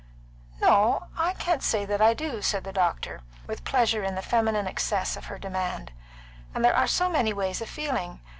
[0.59, 4.65] "No, I can't say that I do," said the doctor, with pleasure in the feminine
[4.65, 5.91] excess of her demand.
[6.55, 8.19] "And there are so many ways of feeling.